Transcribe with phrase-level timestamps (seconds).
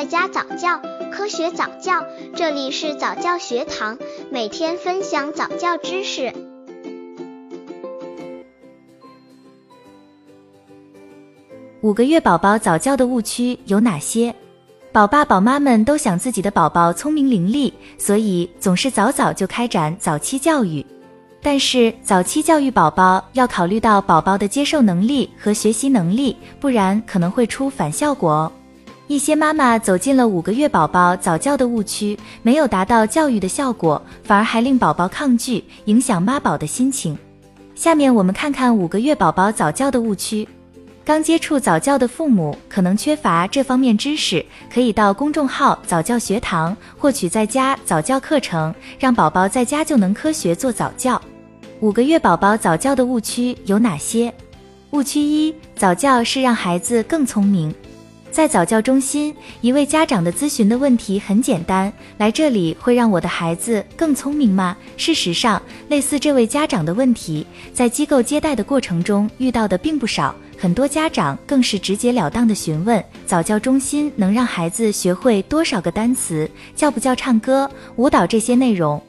[0.00, 0.80] 在家早教，
[1.12, 2.02] 科学早教，
[2.34, 3.98] 这里是早教学堂，
[4.30, 6.32] 每天分享早教知识。
[11.82, 14.34] 五个月宝宝早教的误区有哪些？
[14.90, 20.82] 宝爸宝妈们都想自己的宝宝聪明伶俐，所以总是早早就开展早期教育。
[21.42, 28.52] 但是早期教育宝宝要考虑到宝宝的接受能力和学习能力，不然可能会出反效果哦。
[29.10, 37.18] 一些妈妈走进了五个月宝宝早教的误区，没有达到教育的效果，反而还令宝宝抗拒，影响妈宝的心情。
[37.74, 40.46] 下面我们看看五个月宝宝早教的误区。
[41.04, 51.20] 刚接触早教的父母可能缺乏这方面知识，可以到公众号早教学堂获取在家早教课程，让宝宝在家就能科学做早教。
[51.80, 54.32] 五个月宝宝早教的误区有哪些？
[54.92, 57.74] 误区一：早教是让孩子更聪明。
[58.32, 64.76] 在早教中心，一位家长的咨询的问题很简单：来这里会让我的孩子更聪明吗？
[64.96, 70.34] 事实上，类似这位家长的问题，在机构接待的过程中遇到的并不少。
[70.56, 76.48] 很多家长更是直截了当的询问：早教中心能让孩子学会多少个单词？
[76.76, 79.02] 教不教唱歌、舞蹈这些内容？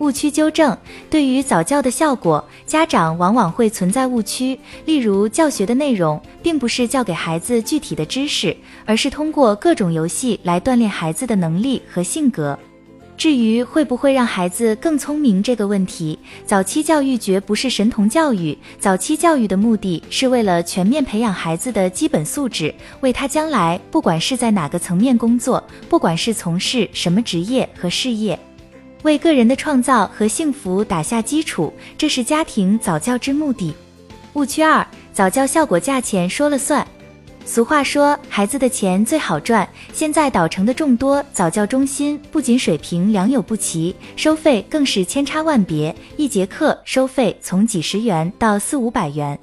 [0.00, 0.76] 误区纠正：
[1.10, 4.58] 对于早教的效果，家长往往会存在误区。
[4.86, 12.58] 例如，教学的内容并不是教给孩子具体的知识，而是通过各种游戏来锻炼孩子的能力和性格。
[13.18, 18.56] 至于会不会让孩子更聪明这个问题，早期教育绝不是神童教育。
[18.78, 28.40] 早期教育的目的是为了全面培养孩子的基本素质，为他将来不管是在哪个层面工作，不管是从事什么职业和事业，
[29.02, 33.74] 为个人的创造和幸福打下基础，这是家庭早教之目的。
[34.34, 36.86] 误区二：早教效果价钱说了算。
[37.46, 39.68] 俗话说，孩子的钱最好赚。
[39.92, 45.92] 现在岛城的众多早教中心，不仅水平良莠不齐，收费更是千差万别。
[46.16, 49.36] 一节课收费从几十元到四五百元，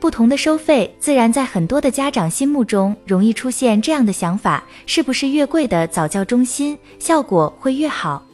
[0.00, 8.24] 不同的收费，自然在很多的家长心目中容易出现这样的想法：是不是越贵的早教中心效果会越好？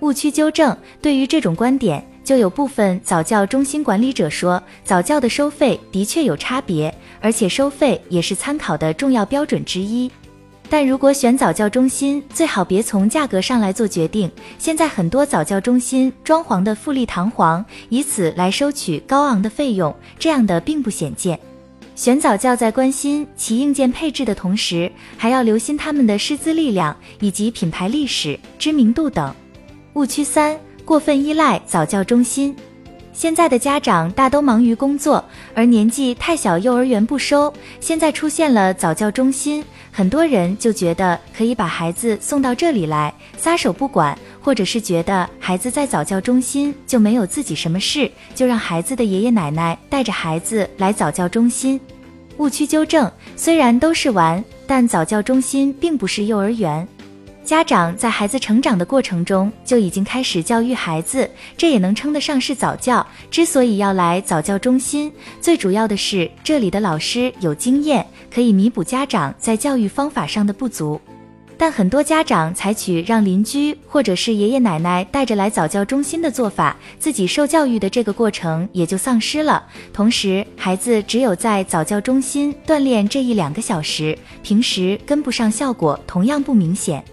[0.00, 2.04] 误区纠正：对于这种观点。
[2.24, 10.10] 就有部分早教中心管理者说，早教的收费的确有差别，而且收费也是参考的重要标准之一。
[10.70, 14.30] 但如果选早教中心，最好别从价格上来做决定。
[14.58, 21.38] 现在很多早教中心装潢的富丽堂皇，以此来收取高昂的费用，这样的并不鲜见。
[21.94, 29.32] 选早教在关心其硬件配置的同时，还要留心他们的师资力量以及品牌历史、知名度等。
[29.94, 30.56] 误区三。
[30.84, 32.54] 过分依赖早教中心，
[33.14, 35.24] 现在的家长大都忙于工作，
[35.54, 37.50] 而年纪太小幼儿园不收。
[37.80, 51.80] 现在出现了早教中心，很多人就觉得可以把孩子送到这里来，撒手不管，或者是觉得孩子在早教中心就没有自己什么事，就让孩子的爷爷奶奶带着孩子来早教中心。
[52.36, 56.86] 误区纠正：虽然都是玩，但早教中心并不是幼儿园。
[57.44, 63.06] 家长在孩子成长的过程中就已经开始教育孩子，这也能称得上是早教。
[63.30, 65.12] 之所以要来早教中心，
[65.42, 70.98] 最主要的是这里的老师有经验，可以弥补家长在教育方法上的不足。
[71.56, 79.62] 但很多家长采取让邻居或者是爷爷奶奶带着来早教中心的做法，自己受教育的这个过程也就丧失了。
[79.92, 87.04] 同时，孩子只有在早教中心锻炼这一两个小时，平时跟不上，效果同样不明显。